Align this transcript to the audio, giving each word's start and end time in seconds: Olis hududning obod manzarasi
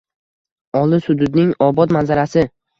Olis 0.79 1.07
hududning 1.11 1.53
obod 1.69 1.97
manzarasi 2.01 2.51